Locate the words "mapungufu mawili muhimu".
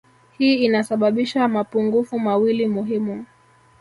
1.47-3.25